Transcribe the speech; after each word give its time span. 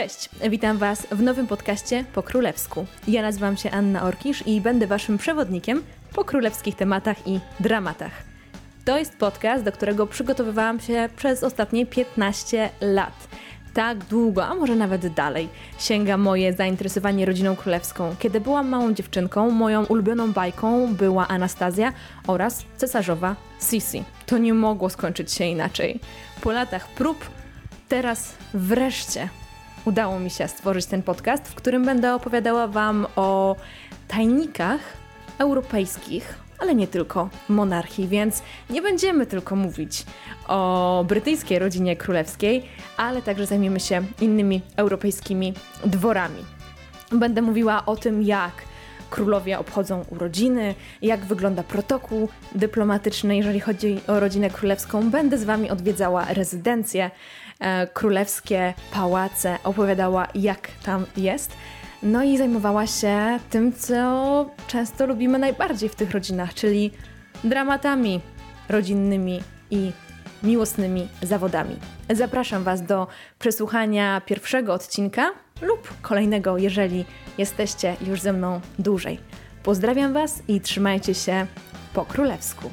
Cześć, 0.00 0.28
witam 0.50 0.78
Was 0.78 1.06
w 1.10 1.22
nowym 1.22 1.46
podcaście 1.46 2.04
po 2.14 2.22
królewsku. 2.22 2.86
Ja 3.08 3.22
nazywam 3.22 3.56
się 3.56 3.70
Anna 3.70 4.02
Orkisz 4.02 4.46
i 4.46 4.60
będę 4.60 4.86
Waszym 4.86 5.18
przewodnikiem 5.18 5.82
po 6.14 6.24
królewskich 6.24 6.76
tematach 6.76 7.28
i 7.28 7.40
dramatach. 7.60 8.12
To 8.84 8.98
jest 8.98 9.16
podcast, 9.16 9.64
do 9.64 9.72
którego 9.72 10.06
przygotowywałam 10.06 10.80
się 10.80 11.08
przez 11.16 11.44
ostatnie 11.44 11.86
15 11.86 12.70
lat. 12.80 13.28
Tak 13.74 13.98
długo, 14.04 14.46
a 14.46 14.54
może 14.54 14.76
nawet 14.76 15.14
dalej, 15.14 15.48
sięga 15.78 16.16
moje 16.16 16.52
zainteresowanie 16.52 17.26
rodziną 17.26 17.56
królewską. 17.56 18.14
Kiedy 18.18 18.40
byłam 18.40 18.68
małą 18.68 18.94
dziewczynką, 18.94 19.50
moją 19.50 19.84
ulubioną 19.84 20.32
bajką 20.32 20.94
była 20.94 21.28
Anastazja 21.28 21.92
oraz 22.26 22.64
cesarzowa 22.76 23.36
Sisi. 23.70 24.04
To 24.26 24.38
nie 24.38 24.54
mogło 24.54 24.90
skończyć 24.90 25.32
się 25.32 25.44
inaczej. 25.44 26.00
Po 26.40 26.52
latach 26.52 26.88
prób, 26.88 27.30
teraz 27.88 28.34
wreszcie 28.54 29.28
udało 29.84 30.18
mi 30.18 30.30
się 30.30 30.48
stworzyć 30.48 30.86
ten 30.86 31.02
podcast, 31.02 31.48
w 31.48 31.54
którym 31.54 31.84
będę 31.84 32.14
opowiadała 32.14 32.66
Wam 32.66 33.06
o 33.16 33.56
tajnikach 34.08 34.80
europejskich, 35.38 36.38
ale 36.58 36.74
nie 36.74 36.86
tylko 36.86 37.28
monarchii, 37.48 38.08
więc 38.08 38.42
nie 38.70 38.82
będziemy 38.82 39.26
tylko 39.26 39.56
mówić 39.56 40.04
o 40.48 41.04
brytyjskiej 41.08 41.58
rodzinie 41.58 41.96
królewskiej, 41.96 42.66
ale 42.96 43.22
także 43.22 43.46
zajmiemy 43.46 43.80
się 43.80 44.02
innymi 44.20 44.60
europejskimi 44.76 45.54
dworami. 45.84 46.44
Będę 47.12 47.42
mówiła 47.42 47.86
o 47.86 47.96
tym, 47.96 48.22
jak 48.22 48.52
królowie 49.10 49.58
obchodzą 49.58 50.04
urodziny, 50.10 50.74
jak 51.02 51.20
wygląda 51.20 51.62
protokół 51.62 52.28
dyplomatyczny, 52.54 53.36
jeżeli 53.36 53.60
chodzi 53.60 54.00
o 54.06 54.20
rodzinę 54.20 54.50
królewską. 54.50 55.10
Będę 55.10 55.38
z 55.38 55.44
Wami 55.44 55.70
odwiedzała 55.70 56.24
rezydencje 56.24 57.10
e, 57.60 57.86
królewskie, 57.86 58.74
pałace, 58.92 59.58
opowiadała 59.64 60.28
jak 60.34 60.68
tam 60.82 61.06
jest. 61.16 61.52
No 62.02 62.22
i 62.22 62.38
zajmowała 62.38 62.86
się 62.86 63.38
tym, 63.50 63.72
co 63.72 64.50
często 64.66 65.06
lubimy 65.06 65.38
najbardziej 65.38 65.88
w 65.88 65.94
tych 65.94 66.10
rodzinach, 66.10 66.54
czyli 66.54 66.90
dramatami 67.44 68.20
rodzinnymi 68.68 69.40
i 69.70 69.92
miłosnymi 70.42 71.08
zawodami. 71.22 71.76
Zapraszam 72.10 72.64
Was 72.64 72.82
do 72.82 73.06
przesłuchania 73.38 74.20
pierwszego 74.20 74.74
odcinka 74.74 75.30
lub 75.62 75.92
kolejnego, 76.02 76.58
jeżeli 76.58 77.04
jesteście 77.38 77.96
już 78.06 78.20
ze 78.20 78.32
mną 78.32 78.60
dłużej. 78.78 79.18
Pozdrawiam 79.62 80.12
Was 80.12 80.42
i 80.48 80.60
trzymajcie 80.60 81.14
się 81.14 81.46
po 81.94 82.04
królewsku. 82.04 82.70